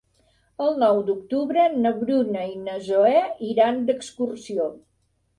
El 0.67 0.71
nou 0.83 1.01
d'octubre 1.09 1.65
na 1.83 1.91
Bruna 1.99 2.45
i 2.51 2.55
na 2.61 2.77
Zoè 2.87 3.19
iran 3.49 3.77
d'excursió. 3.91 4.67